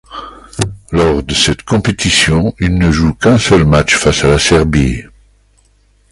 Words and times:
Lors 0.91 1.21
de 1.21 1.35
cette 1.35 1.61
compétition, 1.61 2.55
il 2.59 2.73
ne 2.73 2.89
joue 2.89 3.13
qu'un 3.13 3.37
seul 3.37 3.65
match, 3.65 3.93
face 3.95 4.23
à 4.23 4.29
la 4.29 4.39
Serbie. 4.39 5.03